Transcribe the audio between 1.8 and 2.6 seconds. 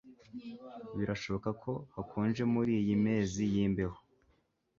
hakonje